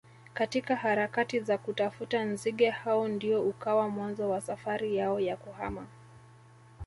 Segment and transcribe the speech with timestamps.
[0.33, 5.87] katika harakati za kutafuta nzige hao ndio ukawa mwanzo wa safari yao ya kuhama